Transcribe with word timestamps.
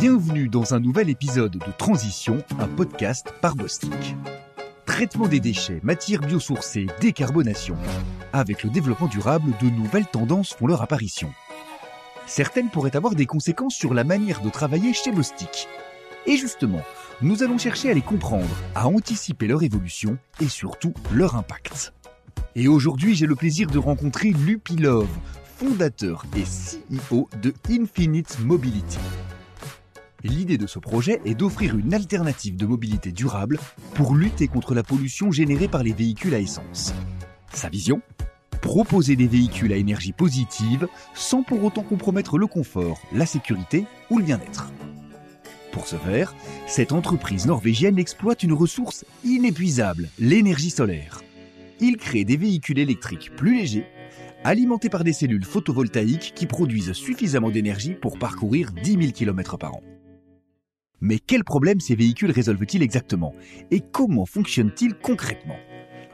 Bienvenue 0.00 0.48
dans 0.48 0.72
un 0.72 0.80
nouvel 0.80 1.10
épisode 1.10 1.58
de 1.58 1.72
Transition, 1.76 2.42
un 2.58 2.68
podcast 2.68 3.34
par 3.42 3.54
Bostik. 3.54 4.16
Traitement 4.86 5.28
des 5.28 5.40
déchets, 5.40 5.80
matières 5.82 6.22
biosourcées, 6.22 6.86
décarbonation. 7.02 7.76
Avec 8.32 8.64
le 8.64 8.70
développement 8.70 9.08
durable, 9.08 9.52
de 9.60 9.68
nouvelles 9.68 10.06
tendances 10.06 10.54
font 10.54 10.66
leur 10.66 10.80
apparition. 10.80 11.30
Certaines 12.26 12.70
pourraient 12.70 12.96
avoir 12.96 13.14
des 13.14 13.26
conséquences 13.26 13.74
sur 13.74 13.92
la 13.92 14.04
manière 14.04 14.40
de 14.40 14.48
travailler 14.48 14.94
chez 14.94 15.12
Bostik. 15.12 15.68
Et 16.24 16.38
justement, 16.38 16.80
nous 17.20 17.42
allons 17.42 17.58
chercher 17.58 17.90
à 17.90 17.94
les 17.94 18.00
comprendre, 18.00 18.56
à 18.74 18.88
anticiper 18.88 19.48
leur 19.48 19.62
évolution 19.62 20.16
et 20.40 20.48
surtout 20.48 20.94
leur 21.12 21.36
impact. 21.36 21.92
Et 22.56 22.68
aujourd'hui, 22.68 23.14
j'ai 23.14 23.26
le 23.26 23.36
plaisir 23.36 23.68
de 23.68 23.78
rencontrer 23.78 24.30
Lupilove, 24.30 25.14
fondateur 25.58 26.24
et 26.34 26.44
CEO 26.44 27.28
de 27.42 27.52
Infinite 27.68 28.38
Mobility. 28.40 28.98
L'idée 30.22 30.58
de 30.58 30.66
ce 30.66 30.78
projet 30.78 31.20
est 31.24 31.34
d'offrir 31.34 31.78
une 31.78 31.94
alternative 31.94 32.56
de 32.56 32.66
mobilité 32.66 33.10
durable 33.10 33.58
pour 33.94 34.14
lutter 34.14 34.48
contre 34.48 34.74
la 34.74 34.82
pollution 34.82 35.30
générée 35.30 35.68
par 35.68 35.82
les 35.82 35.94
véhicules 35.94 36.34
à 36.34 36.38
essence. 36.38 36.92
Sa 37.54 37.70
vision 37.70 38.02
Proposer 38.60 39.16
des 39.16 39.26
véhicules 39.26 39.72
à 39.72 39.76
énergie 39.76 40.12
positive 40.12 40.86
sans 41.14 41.42
pour 41.42 41.64
autant 41.64 41.82
compromettre 41.82 42.36
le 42.36 42.46
confort, 42.46 43.00
la 43.14 43.24
sécurité 43.24 43.86
ou 44.10 44.18
le 44.18 44.24
bien-être. 44.24 44.70
Pour 45.72 45.86
ce 45.86 45.96
faire, 45.96 46.34
cette 46.66 46.92
entreprise 46.92 47.46
norvégienne 47.46 47.98
exploite 47.98 48.42
une 48.42 48.52
ressource 48.52 49.06
inépuisable, 49.24 50.10
l'énergie 50.18 50.70
solaire. 50.70 51.22
Il 51.80 51.96
crée 51.96 52.24
des 52.24 52.36
véhicules 52.36 52.78
électriques 52.78 53.34
plus 53.34 53.56
légers, 53.56 53.86
alimentés 54.44 54.90
par 54.90 55.04
des 55.04 55.14
cellules 55.14 55.44
photovoltaïques 55.46 56.32
qui 56.34 56.46
produisent 56.46 56.92
suffisamment 56.92 57.50
d'énergie 57.50 57.94
pour 57.94 58.18
parcourir 58.18 58.72
10 58.72 58.90
000 58.90 59.12
km 59.12 59.56
par 59.56 59.76
an. 59.76 59.82
Mais 61.00 61.18
quels 61.18 61.44
problèmes 61.44 61.80
ces 61.80 61.94
véhicules 61.94 62.30
résolvent-ils 62.30 62.82
exactement? 62.82 63.34
Et 63.70 63.80
comment 63.80 64.26
fonctionnent-ils 64.26 64.94
concrètement? 64.94 65.56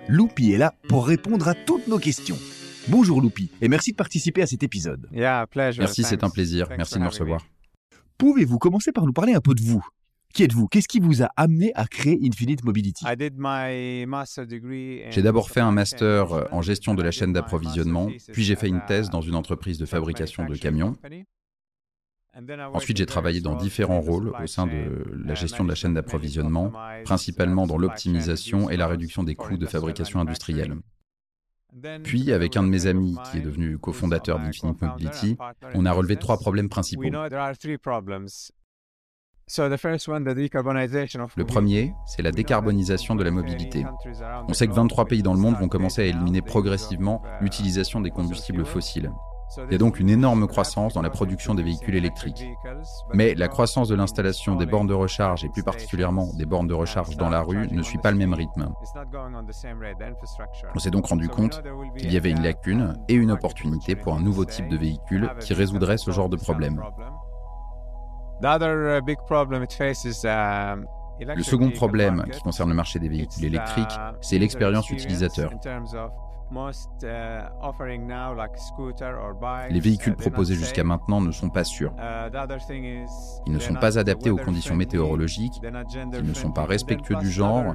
Loupi 0.09 0.53
est 0.53 0.59
là 0.59 0.75
pour 0.89 1.06
répondre 1.06 1.48
à 1.48 1.55
toutes 1.55 1.89
nos 1.89 1.98
questions. 1.98 2.39
Bonjour 2.89 3.20
Loupi, 3.20 3.51
et 3.61 3.69
merci 3.69 3.91
de 3.91 3.97
participer 3.97 4.43
à 4.43 4.47
cet 4.47 4.62
épisode. 4.62 5.09
Merci, 5.12 6.05
c'est 6.05 6.23
un 6.23 6.31
plaisir. 6.31 6.69
Merci 6.77 6.95
de 6.95 7.01
me 7.01 7.09
recevoir. 7.09 7.45
Pouvez-vous 8.17 8.59
commencer 8.59 8.93
par 8.93 9.05
nous 9.06 9.12
parler 9.12 9.34
un 9.34 9.41
peu 9.41 9.55
de 9.55 9.61
vous? 9.61 9.84
Qui 10.33 10.45
êtes-vous? 10.45 10.69
Qu'est-ce 10.69 10.87
qui 10.87 11.00
vous 11.00 11.23
a 11.25 11.31
amené 11.37 11.73
à 11.75 11.87
créer 11.87 12.21
Infinite 12.23 12.62
Mobility? 12.62 13.05
J'ai 15.11 15.23
d'abord 15.23 15.50
fait 15.50 15.61
un 15.61 15.73
master 15.73 16.47
en 16.53 16.62
gestion 16.62 16.95
de 16.95 17.03
la 17.03 17.11
chaîne 17.11 17.33
d'approvisionnement, 17.33 18.09
puis 18.33 18.45
j'ai 18.45 18.55
fait 18.55 18.69
une 18.69 18.83
thèse 18.87 19.11
dans 19.11 19.21
une 19.23 19.34
entreprise 19.34 19.78
de 19.78 19.87
fabrication 19.87 20.45
de 20.45 20.55
camions. 20.55 20.97
Ensuite, 22.75 22.98
j'ai 22.98 23.06
travaillé 23.06 23.41
dans 23.41 23.55
différents 23.55 24.01
rôles 24.01 24.33
au 24.42 24.47
sein 24.47 24.67
de 24.67 25.05
la 25.25 25.34
gestion 25.34 25.65
de 25.65 25.69
la 25.69 25.75
chaîne 25.75 25.95
d'approvisionnement, 25.95 26.70
principalement 27.05 27.67
dans 27.67 27.78
l'optimisation 27.78 28.69
et 28.69 28.77
la 28.77 28.87
réduction 28.87 29.23
des 29.23 29.34
coûts 29.34 29.56
de 29.56 29.67
fabrication 29.67 30.20
industrielle. 30.20 30.77
Puis, 32.05 32.33
avec 32.33 32.56
un 32.56 32.62
de 32.62 32.69
mes 32.69 32.87
amis 32.87 33.17
qui 33.31 33.39
est 33.39 33.43
devenu 33.43 33.78
cofondateur 33.78 34.39
d'Infinite 34.39 34.81
Mobility, 34.81 35.37
on 35.75 35.87
a 35.87 35.93
relevé 35.93 36.17
trois 36.17 36.39
problèmes 36.39 36.69
principaux. 36.69 37.03
Le 41.37 41.45
premier, 41.45 41.95
c'est 42.06 42.23
la 42.23 42.33
décarbonisation 42.33 43.15
de 43.15 43.23
la 43.23 43.31
mobilité. 43.31 43.84
On 44.48 44.53
sait 44.53 44.67
que 44.67 44.73
23 44.73 45.06
pays 45.06 45.23
dans 45.23 45.34
le 45.34 45.41
monde 45.41 45.56
vont 45.56 45.69
commencer 45.69 46.03
à 46.03 46.05
éliminer 46.06 46.43
progressivement 46.43 47.23
l'utilisation 47.41 48.00
des 48.00 48.11
combustibles 48.11 48.65
fossiles. 48.65 49.11
Il 49.56 49.72
y 49.72 49.75
a 49.75 49.78
donc 49.78 50.00
une 50.00 50.11
énorme 50.11 50.47
croissance 50.47 50.94
dans 50.94 51.02
la 51.02 51.11
production 51.11 51.55
des 51.55 51.62
véhicules 51.62 51.94
électriques. 51.94 52.44
Mais 53.14 53.34
la 53.34 53.48
croissance 53.48 53.88
de 53.88 53.94
l'installation 53.94 54.56
des 54.56 54.66
bornes 54.66 54.88
de 54.88 54.94
recharge, 54.94 55.44
et 55.44 55.48
plus 55.48 55.62
particulièrement 55.62 56.28
des 56.34 56.47
bornes 56.47 56.66
de 56.66 56.75
recharge 56.75 57.16
dans 57.16 57.28
la 57.28 57.42
rue, 57.42 57.69
ne 57.70 57.83
suit 57.83 57.98
pas 57.98 58.11
le 58.11 58.16
même 58.16 58.34
rythme. 58.34 58.69
On 60.75 60.78
s'est 60.78 60.91
donc 60.91 61.06
rendu 61.06 61.28
compte 61.28 61.62
qu'il 61.97 62.12
y 62.12 62.16
avait 62.16 62.31
une 62.31 62.43
lacune 62.43 62.94
et 63.09 63.15
une 63.15 63.31
opportunité 63.31 63.94
pour 63.94 64.15
un 64.15 64.21
nouveau 64.21 64.44
type 64.44 64.69
de 64.69 64.76
véhicule 64.76 65.31
qui 65.41 65.54
résoudrait 65.54 65.98
ce 65.98 66.10
genre 66.10 66.28
de 66.28 66.37
problème. 66.37 66.82
Le 71.21 71.42
second 71.42 71.71
problème 71.71 72.25
qui 72.31 72.41
concerne 72.41 72.69
le 72.69 72.75
marché 72.75 72.98
des 72.98 73.09
véhicules 73.09 73.44
électriques, 73.44 73.98
c'est 74.21 74.38
l'expérience 74.38 74.91
utilisateur. 74.91 75.50
Les 79.71 79.81
véhicules 79.81 80.15
proposés 80.17 80.55
jusqu'à 80.55 80.84
maintenant 80.84 81.21
ne 81.21 81.33
sont 81.33 81.51
pas 81.51 81.65
sûrs. 81.65 81.93
Ils 83.47 83.53
ne 83.53 83.59
sont 83.59 83.75
pas 83.75 83.99
adaptés 83.99 84.31
aux 84.31 84.37
conditions 84.37 84.75
météorologiques, 84.77 85.61
ils 85.62 86.25
ne 86.29 86.34
sont 86.34 86.53
pas 86.53 86.65
respectueux 86.65 87.17
du 87.17 87.31
genre. 87.31 87.75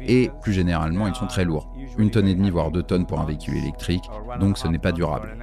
et 0.00 0.30
plus 0.42 0.52
généralement 0.52 1.06
ils 1.06 1.14
sont 1.14 1.26
très 1.26 1.44
lourds. 1.44 1.72
Une 1.98 2.10
tonne 2.10 2.28
et 2.28 2.34
demie 2.34 2.50
voire 2.50 2.70
deux 2.70 2.82
tonnes 2.82 3.06
pour 3.06 3.20
un 3.20 3.24
véhicule 3.24 3.56
électrique, 3.56 4.08
donc 4.38 4.58
ce 4.58 4.68
n'est 4.68 4.78
pas 4.78 4.92
durable. 4.92 5.36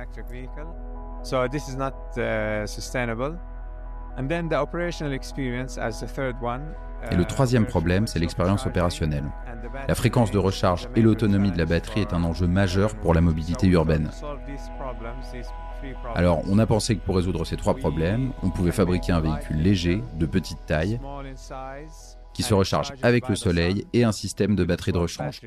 Et 7.11 7.15
le 7.15 7.25
troisième 7.25 7.65
problème, 7.65 8.07
c'est 8.07 8.19
l'expérience 8.19 8.65
opérationnelle. 8.65 9.31
La 9.87 9.95
fréquence 9.95 10.31
de 10.31 10.37
recharge 10.37 10.89
et 10.95 11.01
l'autonomie 11.01 11.51
de 11.51 11.57
la 11.57 11.65
batterie 11.65 12.01
est 12.01 12.13
un 12.13 12.23
enjeu 12.23 12.47
majeur 12.47 12.95
pour 12.95 13.13
la 13.13 13.21
mobilité 13.21 13.67
urbaine. 13.67 14.09
Alors, 16.15 16.41
on 16.49 16.57
a 16.57 16.65
pensé 16.65 16.95
que 16.95 17.05
pour 17.05 17.15
résoudre 17.15 17.45
ces 17.45 17.57
trois 17.57 17.75
problèmes, 17.75 18.31
on 18.41 18.49
pouvait 18.49 18.71
fabriquer 18.71 19.11
un 19.11 19.19
véhicule 19.19 19.57
léger, 19.57 20.03
de 20.15 20.25
petite 20.25 20.65
taille, 20.65 20.99
qui 22.33 22.43
se 22.43 22.53
recharge 22.53 22.93
avec 23.03 23.29
le 23.29 23.35
soleil 23.35 23.85
et 23.93 24.03
un 24.03 24.11
système 24.11 24.55
de 24.55 24.63
batterie 24.63 24.91
de 24.91 24.97
rechange. 24.97 25.41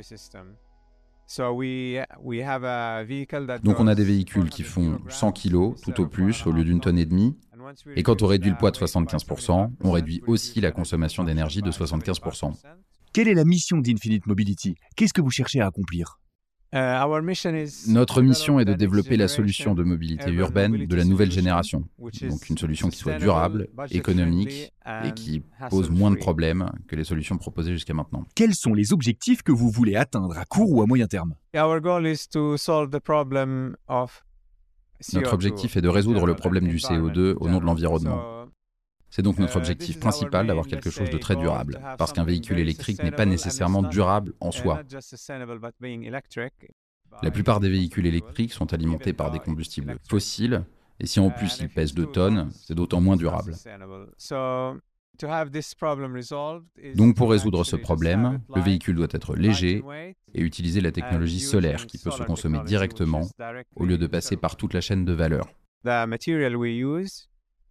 Donc 3.63 3.79
on 3.79 3.87
a 3.87 3.95
des 3.95 4.05
véhicules 4.05 4.49
qui 4.49 4.65
font 4.65 4.99
100 5.09 5.33
kg 5.33 5.75
tout 5.81 6.01
au 6.01 6.07
plus 6.07 6.45
au 6.47 6.51
lieu 6.51 6.65
d'une 6.65 6.81
tonne 6.81 6.99
et 6.99 7.05
demie, 7.05 7.37
et 7.97 8.03
quand 8.03 8.23
on 8.23 8.27
réduit 8.27 8.51
le 8.51 8.57
poids 8.57 8.71
de 8.71 8.77
75%, 8.77 9.71
on 9.83 9.91
réduit 9.91 10.23
aussi 10.27 10.61
la 10.61 10.71
consommation 10.71 11.25
d'énergie 11.25 11.63
de 11.63 11.71
75%. 11.71 12.53
Quelle 13.13 13.29
est 13.29 13.35
la 13.35 13.45
mission 13.45 13.79
d'Infinite 13.79 14.27
Mobility? 14.27 14.77
Qu'est-ce 14.97 15.13
que 15.13 15.21
vous 15.21 15.31
cherchez 15.31 15.61
à 15.61 15.67
accomplir? 15.67 16.21
Uh, 16.73 16.95
notre 17.89 18.23
mission 18.23 18.61
est 18.61 18.65
de 18.65 18.75
développer 18.75 19.17
la 19.17 19.27
solution 19.27 19.75
de 19.75 19.83
mobilité 19.83 20.31
urbaine 20.31 20.87
de 20.87 20.97
la 20.97 21.05
nouvelle 21.05 21.33
génération, 21.33 21.89
donc 21.99 22.49
une 22.49 22.59
solution 22.59 22.89
qui 22.89 22.97
soit 22.97 23.19
durable, 23.19 23.67
économique 23.91 24.73
et 25.05 25.13
qui 25.13 25.43
pose 25.69 25.91
moins 25.91 26.13
de 26.13 26.17
problèmes 26.17 26.71
que 26.87 26.95
les 26.95 27.03
solutions 27.03 27.39
proposées 27.39 27.73
jusqu'à 27.73 27.93
maintenant. 27.93 28.25
Quels 28.37 28.55
sont 28.55 28.73
les 28.73 28.93
objectifs 28.93 29.43
que 29.43 29.51
vous 29.51 29.69
voulez 29.69 29.97
atteindre 29.97 30.39
à 30.39 30.45
court 30.45 30.71
ou 30.71 30.81
à 30.81 30.87
moyen 30.87 31.09
terme? 31.09 31.35
Notre 35.15 35.33
objectif 35.33 35.77
est 35.77 35.81
de 35.81 35.89
résoudre 35.89 36.27
le 36.27 36.35
problème 36.35 36.69
du 36.69 36.77
CO2 36.77 37.35
au 37.41 37.49
nom 37.49 37.59
de 37.61 37.65
l'environnement. 37.65 38.47
C'est 39.13 39.23
donc 39.23 39.39
notre 39.39 39.57
objectif 39.57 39.99
principal 39.99 40.47
d'avoir 40.47 40.67
quelque 40.67 40.89
chose 40.89 41.11
de 41.11 41.19
très 41.19 41.35
durable, 41.35 41.81
parce 41.99 42.13
qu'un 42.13 42.25
véhicule 42.25 42.59
électrique 42.59 43.03
n'est 43.03 43.11
pas 43.11 43.27
nécessairement 43.27 43.83
durable 43.83 44.35
en 44.41 44.53
soi. 44.53 44.83
La 47.23 47.31
plupart 47.33 47.59
des 47.59 47.71
véhicules 47.71 48.07
électriques 48.07 48.53
sont 48.53 48.73
alimentés 48.73 49.13
par 49.13 49.33
des 49.33 49.41
combustibles 49.41 49.97
fossiles, 50.09 50.65
et 51.01 51.07
si 51.07 51.19
en 51.19 51.31
plus 51.31 51.59
ils 51.61 51.69
pèsent 51.69 51.95
2 51.95 52.07
tonnes, 52.07 52.51
c'est 52.53 52.75
d'autant 52.75 53.01
moins 53.01 53.17
durable. 53.17 53.55
Donc 56.95 57.17
pour 57.17 57.31
résoudre 57.31 57.65
ce 57.65 57.77
problème, 57.77 58.41
le 58.55 58.63
véhicule 58.63 58.97
doit 58.97 59.09
être 59.11 59.37
léger 59.37 59.83
et 60.35 60.41
utiliser 60.41 60.81
la 60.81 60.93
technologie 60.93 61.41
solaire 61.41 61.87
qui 61.87 61.99
peut 61.99 62.11
se 62.11 62.23
consommer 62.23 62.61
directement 62.65 63.29
au 63.77 63.85
lieu 63.85 63.99
de 63.99 64.07
passer 64.07 64.37
par 64.37 64.57
toute 64.57 64.73
la 64.75 64.81
chaîne 64.81 65.05
de 65.05 65.13
valeur. 65.13 65.47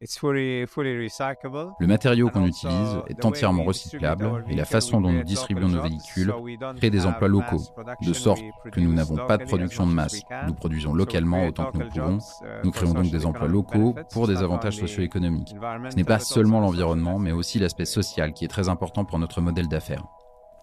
Le 0.02 1.86
matériau 1.86 2.30
qu'on 2.30 2.46
utilise 2.46 3.02
est 3.08 3.26
entièrement 3.26 3.66
recyclable 3.66 4.46
et 4.48 4.56
la 4.56 4.64
façon 4.64 5.02
dont 5.02 5.12
nous 5.12 5.24
distribuons 5.24 5.68
nos 5.68 5.82
véhicules 5.82 6.34
crée 6.78 6.90
des 6.90 7.06
emplois 7.06 7.28
locaux, 7.28 7.62
de 8.02 8.14
sorte 8.14 8.42
que 8.72 8.80
nous 8.80 8.94
n'avons 8.94 9.18
pas 9.28 9.38
de 9.38 9.44
production 9.44 9.86
de 9.86 9.92
masse. 9.92 10.22
Nous 10.48 10.54
produisons 10.54 10.94
localement 10.94 11.46
autant 11.46 11.72
que 11.72 11.80
nous 11.80 11.90
pouvons. 11.90 12.20
Nous 12.64 12.72
créons 12.72 12.94
donc 12.94 13.12
des 13.12 13.26
emplois 13.26 13.50
locaux 13.50 13.94
pour 14.14 14.28
des 14.28 14.38
avantages 14.38 14.78
socio-économiques. 14.78 15.54
Ce 15.90 15.96
n'est 15.96 16.06
pas 16.06 16.20
seulement 16.20 16.62
l'environnement, 16.62 17.20
mais 17.20 17.34
aussi 17.34 17.60
l'aspect 17.60 17.86
social 17.86 18.32
qui 18.32 18.46
est 18.46 18.50
très 18.50 18.70
important 18.70 19.04
pour 19.04 19.20
notre 19.20 19.42
modèle 19.42 19.68
d'affaires. 19.68 20.06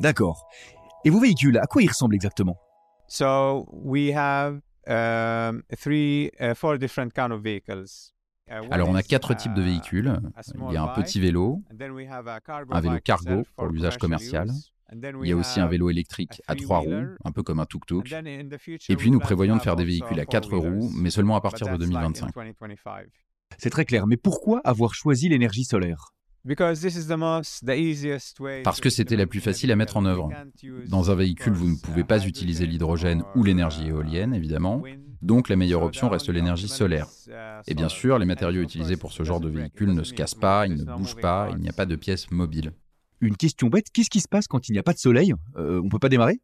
D'accord. 0.01 0.49
Et 1.05 1.11
vos 1.11 1.21
véhicules, 1.21 1.59
à 1.59 1.67
quoi 1.67 1.83
ils 1.83 1.89
ressemblent 1.89 2.15
exactement? 2.15 2.57
So 3.07 3.67
we 3.71 4.13
have 4.13 4.61
um, 4.89 5.63
three, 5.79 6.31
uh, 6.41 6.55
four 6.55 6.79
different 6.79 7.13
kind 7.15 7.33
of 7.33 7.43
vehicles. 7.43 8.16
Alors 8.49 8.89
on 8.89 8.95
a 8.95 9.03
quatre 9.03 9.35
types 9.35 9.55
de 9.55 9.63
véhicules. 9.63 10.21
Il 10.69 10.75
y 10.75 10.77
a 10.77 10.83
un 10.83 10.89
petit 10.89 11.21
vélo, 11.21 11.63
un 12.71 12.81
vélo 12.81 12.99
cargo 13.03 13.45
pour 13.57 13.67
l'usage 13.67 13.99
commercial. 13.99 14.51
Il 14.93 15.29
y 15.29 15.33
a 15.33 15.37
aussi 15.37 15.59
un 15.59 15.67
vélo 15.67 15.91
électrique 15.91 16.41
à 16.47 16.55
trois 16.55 16.79
roues, 16.79 17.17
un 17.25 17.33
peu 17.33 17.43
comme 17.43 17.59
un 17.59 17.67
tuk-tuk. 17.67 18.13
Et 18.89 18.97
puis 18.97 19.11
nous 19.11 19.19
prévoyons 19.19 19.57
de 19.57 19.63
faire 19.63 19.77
des 19.77 19.85
véhicules 19.85 20.21
à 20.21 20.27
quatre 20.27 20.57
roues, 20.57 20.91
mais 20.97 21.11
seulement 21.11 21.37
à 21.37 21.41
partir 21.41 21.67
de 21.69 21.77
2025. 21.77 22.31
C'est 23.59 23.71
très 23.71 23.85
clair, 23.85 24.07
mais 24.07 24.17
pourquoi 24.17 24.61
avoir 24.65 24.95
choisi 24.95 25.29
l'énergie 25.29 25.65
solaire? 25.65 26.13
Parce 28.63 28.81
que 28.81 28.91
c'était 28.91 29.17
la 29.17 29.27
plus 29.27 29.41
facile 29.41 29.73
à 29.73 29.77
mettre 29.77 29.97
en 29.97 30.05
œuvre. 30.05 30.31
Dans 30.87 31.11
un 31.11 31.17
véhicule, 31.17 31.53
vous 31.53 31.69
ne 31.69 31.77
pouvez 31.77 32.05
pas 32.05 32.25
utiliser 32.25 32.67
l'hydrogène 32.67 33.25
ou 33.35 33.43
l'énergie 33.43 33.89
éolienne, 33.89 34.33
évidemment, 34.35 34.83
donc 35.23 35.49
la 35.49 35.57
meilleure 35.57 35.83
option 35.83 36.09
reste 36.09 36.29
l'énergie 36.29 36.69
solaire. 36.69 37.09
Et 37.67 37.75
bien 37.75 37.89
sûr, 37.89 38.19
les 38.19 38.27
matériaux 38.27 38.63
utilisés 38.63 38.97
pour 38.97 39.13
ce 39.13 39.23
genre 39.23 39.41
de 39.41 39.49
véhicule 39.49 39.93
ne 39.93 40.03
se 40.03 40.15
cassent 40.15 40.35
pas, 40.35 40.67
ils 40.67 40.77
ne 40.77 40.85
bougent 40.85 41.17
pas, 41.17 41.49
il 41.53 41.59
n'y 41.59 41.69
a 41.69 41.73
pas 41.73 41.87
de 41.87 41.97
pièces 41.97 42.31
mobiles. 42.31 42.73
Une 43.21 43.37
question 43.37 43.69
bête, 43.69 43.87
qu'est-ce 43.93 44.11
qui 44.11 44.21
se 44.21 44.29
passe 44.29 44.47
quand 44.47 44.69
il 44.69 44.73
n'y 44.73 44.79
a 44.79 44.83
pas 44.83 44.93
de 44.93 44.99
soleil? 44.99 45.33
Euh, 45.57 45.81
On 45.81 45.85
ne 45.85 45.89
peut 45.89 45.99
pas 45.99 46.11
démarrer? 46.11 46.41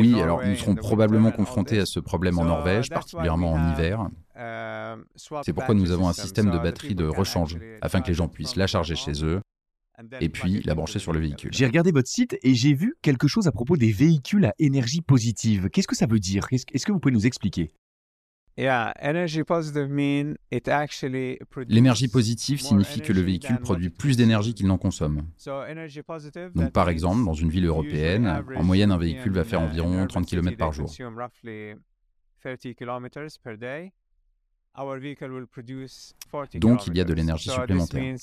Oui, 0.00 0.20
alors 0.20 0.44
nous 0.44 0.54
serons 0.54 0.74
probablement 0.74 1.30
confrontés 1.30 1.78
à 1.78 1.86
ce 1.86 1.98
problème 1.98 2.38
en 2.38 2.44
Norvège, 2.44 2.90
particulièrement 2.90 3.52
en 3.52 3.72
hiver. 3.72 4.00
Um, 4.36 5.04
C'est 5.42 5.52
pourquoi 5.52 5.74
nous 5.74 5.90
avons 5.92 6.08
un 6.08 6.12
système 6.12 6.50
de 6.50 6.58
batterie 6.58 6.94
de 6.94 7.06
rechange, 7.06 7.58
afin 7.80 8.00
que 8.00 8.08
les 8.08 8.14
gens 8.14 8.28
puissent 8.28 8.56
la 8.56 8.66
charger 8.66 8.96
chez 8.96 9.24
eux 9.24 9.40
et 10.20 10.28
puis 10.28 10.62
la 10.64 10.74
brancher 10.74 10.98
sur 10.98 11.12
le 11.12 11.20
véhicule. 11.20 11.50
J'ai 11.52 11.66
regardé 11.66 11.92
votre 11.92 12.08
site 12.08 12.38
et 12.42 12.54
j'ai 12.54 12.74
vu 12.74 12.94
quelque 13.02 13.28
chose 13.28 13.46
à 13.46 13.52
propos 13.52 13.76
des 13.76 13.92
véhicules 13.92 14.44
à 14.44 14.54
énergie 14.58 15.00
positive. 15.00 15.68
Qu'est-ce 15.70 15.88
que 15.88 15.96
ça 15.96 16.06
veut 16.06 16.20
dire? 16.20 16.46
Est-ce 16.50 16.86
que 16.86 16.92
vous 16.92 17.00
pouvez 17.00 17.14
nous 17.14 17.26
expliquer? 17.26 17.72
L'énergie 21.68 22.08
positive 22.08 22.60
signifie 22.60 23.00
que 23.00 23.12
le 23.12 23.22
véhicule 23.22 23.58
produit 23.58 23.88
plus 23.88 24.16
d'énergie 24.16 24.52
qu'il 24.54 24.66
n'en 24.66 24.78
consomme. 24.78 25.22
Donc 26.54 26.72
par 26.72 26.90
exemple, 26.90 27.24
dans 27.24 27.32
une 27.32 27.48
ville 27.48 27.64
européenne, 27.64 28.44
en 28.54 28.62
moyenne 28.62 28.92
un 28.92 28.98
véhicule 28.98 29.32
va 29.32 29.44
faire 29.44 29.60
environ 29.60 30.06
30 30.06 30.26
km 30.26 30.56
par 30.58 30.72
jour. 30.72 30.92
Donc 36.54 36.86
il 36.86 36.96
y 36.96 37.00
a 37.00 37.04
de 37.04 37.12
l'énergie 37.12 37.50
supplémentaire. 37.50 38.16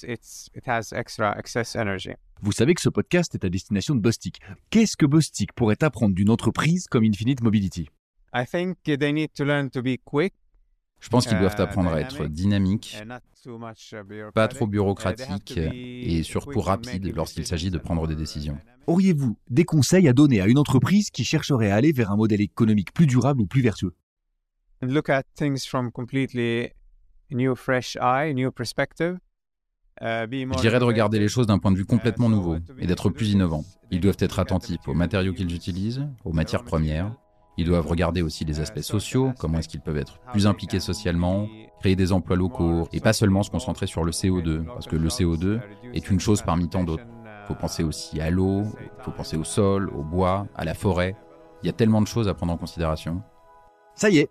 Vous 2.42 2.51
savez 2.51 2.74
que 2.74 2.81
ce 2.81 2.90
podcast 2.90 3.36
est 3.36 3.46
à 3.46 3.50
destination 3.50 3.94
de 3.94 4.00
Bostik. 4.00 4.40
Qu'est-ce 4.69 4.98
que 4.98 5.06
Bostik 5.06 5.54
pourrait 5.54 5.84
apprendre 5.84 6.16
d'une 6.16 6.30
entreprise 6.30 6.88
comme 6.88 7.04
Infinite 7.04 7.42
Mobility? 7.42 7.90
Je 11.00 11.10
pense 11.10 11.28
qu'ils 11.28 11.40
doivent 11.40 11.56
uh, 11.57 11.62
apprendre 11.62 11.92
à 11.92 12.01
être 12.01 12.25
dynamiques, 12.25 12.98
uh, 13.01 13.51
pas 14.34 14.48
trop 14.48 14.68
bureaucratiques 14.68 15.57
et 15.57 16.24
surtout 16.24 16.62
rapides 16.62 17.16
lorsqu'il 17.16 17.46
s'agit 17.46 17.69
de 17.69 17.78
prendre 17.78 18.07
des 18.07 18.16
décisions. 18.16 18.57
Auriez-vous 18.88 19.38
des 19.50 19.66
conseils 19.66 20.07
à 20.07 20.13
donner 20.13 20.42
à 20.42 20.48
une 20.48 20.57
entreprise 20.57 21.12
qui 21.12 21.24
chercherait 21.24 21.69
à 21.69 21.75
aller 21.75 21.92
vers 21.92 22.12
un 22.12 22.18
modèle 22.18 22.42
économique 22.42 22.92
plus 22.94 23.06
durable 23.06 23.42
ou 23.42 23.46
plus 23.46 23.62
vertueux? 23.62 23.94
Je 30.56 30.62
dirais 30.62 30.80
de 30.80 30.86
regarder 30.86 31.20
les 31.20 31.28
choses 31.28 31.48
d'un 31.48 31.60
point 31.60 31.72
de 31.72 31.78
vue 31.78 31.86
complètement 31.86 32.28
uh, 32.28 32.31
nouveau 32.31 32.58
et 32.80 32.88
d'être 32.88 33.10
plus 33.10 33.31
innovant. 33.31 33.66
Ils 33.92 34.00
doivent 34.00 34.18
être 34.20 34.40
attentifs 34.40 34.88
aux 34.88 34.94
matériaux 34.94 35.34
qu'ils 35.34 35.54
utilisent, 35.54 36.08
aux 36.24 36.31
matières 36.31 36.64
premières, 36.64 37.14
ils 37.60 37.66
doivent 37.66 37.88
regarder 37.88 38.22
aussi 38.22 38.46
les 38.46 38.62
aspects 38.62 38.80
sociaux, 38.80 39.34
comment 39.38 39.60
est-ce 39.60 39.68
qu'ils 39.68 39.81
peuvent 39.81 39.98
être 39.98 40.20
plus 40.31 40.48
impliqués 40.48 40.80
socialement, 40.80 41.46
créer 41.82 41.98
des 41.98 42.14
emplois 42.14 42.38
locaux 42.38 42.88
et 42.94 43.02
pas 43.02 43.12
seulement 43.12 43.44
se 43.44 43.52
concentrer 43.52 43.86
sur 43.86 44.06
le 44.06 44.12
CO2, 44.12 44.64
parce 44.64 44.88
que 44.88 44.96
le 44.96 45.10
CO2 45.10 45.60
est 45.94 46.10
une 46.10 46.22
chose 46.22 46.42
parmi 46.42 46.70
tant 46.70 46.86
d'autres. 46.86 47.04
Il 47.06 47.48
faut 47.48 47.56
penser 47.56 47.84
aussi 47.84 48.22
à 48.22 48.30
l'eau, 48.30 48.64
il 48.80 49.04
faut 49.04 49.12
penser 49.12 49.36
au 49.36 49.44
sol, 49.44 49.90
au 49.90 50.04
bois, 50.04 50.48
à 50.56 50.64
la 50.64 50.74
forêt. 50.74 51.18
Il 51.62 51.66
y 51.66 51.70
a 51.70 51.74
tellement 51.74 52.02
de 52.02 52.08
choses 52.08 52.30
à 52.30 52.34
prendre 52.34 52.54
en 52.54 52.58
considération. 52.58 53.22
Ça 53.94 54.10
y 54.10 54.20
est, 54.20 54.30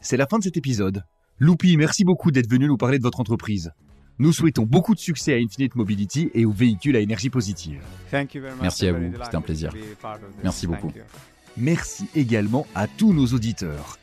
c'est 0.00 0.16
la 0.16 0.26
fin 0.26 0.38
de 0.38 0.44
cet 0.44 0.56
épisode. 0.56 1.04
Loupi, 1.38 1.76
merci 1.76 2.04
beaucoup 2.04 2.30
d'être 2.30 2.50
venu 2.50 2.66
nous 2.66 2.76
parler 2.76 2.98
de 2.98 3.02
votre 3.02 3.20
entreprise. 3.20 3.72
Nous 4.18 4.32
souhaitons 4.32 4.64
beaucoup 4.64 4.94
de 4.94 4.98
succès 4.98 5.34
à 5.34 5.36
Infinite 5.36 5.76
Mobility 5.76 6.30
et 6.34 6.44
aux 6.44 6.52
véhicules 6.52 6.96
à 6.96 7.00
énergie 7.00 7.30
positive. 7.30 7.80
Merci 8.60 8.88
à 8.88 8.92
vous, 8.92 9.12
c'était 9.22 9.36
un 9.36 9.40
plaisir. 9.40 9.72
Merci 10.42 10.66
beaucoup. 10.66 10.92
Merci 11.56 12.08
également 12.14 12.66
à 12.74 12.86
tous 12.86 13.12
nos 13.12 13.26
auditeurs. 13.26 13.98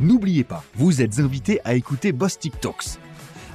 N'oubliez 0.00 0.44
pas, 0.44 0.64
vous 0.74 1.02
êtes 1.02 1.18
invités 1.18 1.60
à 1.64 1.74
écouter 1.74 2.12
Boss 2.12 2.38
TikToks. 2.38 2.98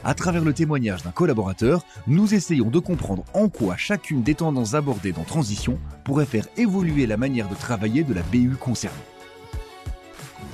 À 0.04 0.14
travers 0.14 0.46
le 0.46 0.54
témoignage 0.54 1.04
d'un 1.04 1.12
collaborateur, 1.12 1.84
nous 2.08 2.34
essayons 2.34 2.70
de 2.70 2.80
comprendre 2.80 3.26
en 3.34 3.50
quoi 3.50 3.76
chacune 3.76 4.24
des 4.24 4.36
tendances 4.36 4.74
abordées 4.74 5.12
dans 5.12 5.26
Transition 5.26 5.78
pourrait 6.06 6.26
faire 6.26 6.48
évoluer 6.58 7.06
la 7.06 7.18
manière 7.18 7.50
de 7.50 7.56
travailler 7.56 8.04
de 8.04 8.14
la 8.14 8.22
BU 8.24 8.56
concernée. 8.60 8.98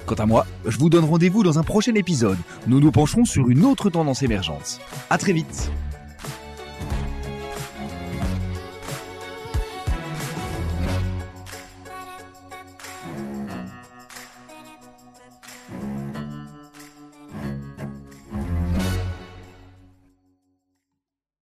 Quant 0.06 0.16
à 0.16 0.26
moi, 0.26 0.46
je 0.66 0.78
vous 0.78 0.90
donne 0.90 1.06
rendez-vous 1.06 1.44
dans 1.44 1.58
un 1.58 1.64
prochain 1.64 1.96
épisode. 1.96 2.38
Nous 2.68 2.80
nous 2.80 2.92
pencherons 2.92 3.26
sur 3.26 3.50
une 3.50 3.66
autre 3.66 3.90
tendance 3.90 4.24
émergente. 4.24 4.80
À 5.10 5.18
très 5.18 5.34
vite! 5.34 5.72